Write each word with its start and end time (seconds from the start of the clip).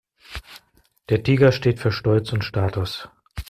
Der 1.09 1.21
Tiger 1.21 1.51
steht 1.51 1.77
für 1.77 1.91
Stolz 1.91 2.33
und 2.33 2.43
Status. 2.43 3.07